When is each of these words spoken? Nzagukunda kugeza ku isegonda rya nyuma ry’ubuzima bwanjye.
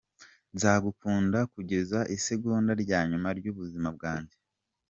Nzagukunda 0.55 1.39
kugeza 1.53 1.97
ku 2.05 2.09
isegonda 2.17 2.71
rya 2.83 2.99
nyuma 3.09 3.27
ry’ubuzima 3.37 3.87
bwanjye. 3.95 4.35